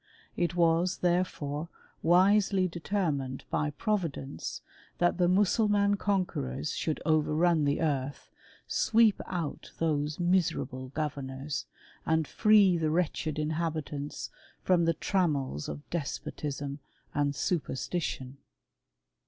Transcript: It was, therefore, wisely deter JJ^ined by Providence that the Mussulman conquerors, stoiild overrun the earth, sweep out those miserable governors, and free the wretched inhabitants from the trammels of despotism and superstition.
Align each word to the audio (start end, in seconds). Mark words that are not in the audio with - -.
It 0.35 0.55
was, 0.55 0.97
therefore, 1.01 1.69
wisely 2.01 2.67
deter 2.67 3.11
JJ^ined 3.11 3.41
by 3.51 3.69
Providence 3.69 4.63
that 4.97 5.19
the 5.19 5.27
Mussulman 5.27 5.95
conquerors, 5.99 6.71
stoiild 6.71 6.97
overrun 7.05 7.65
the 7.65 7.81
earth, 7.81 8.31
sweep 8.65 9.21
out 9.27 9.71
those 9.77 10.19
miserable 10.19 10.87
governors, 10.95 11.67
and 12.03 12.27
free 12.27 12.79
the 12.79 12.89
wretched 12.89 13.37
inhabitants 13.37 14.31
from 14.63 14.85
the 14.85 14.95
trammels 14.95 15.69
of 15.69 15.87
despotism 15.91 16.79
and 17.13 17.35
superstition. 17.35 18.37